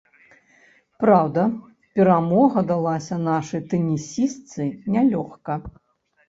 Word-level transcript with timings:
Праўда, 1.01 1.43
перамога 1.99 2.63
далася 2.71 3.19
нашай 3.27 3.61
тэнісістцы 3.75 4.63
нялёгка. 4.97 5.61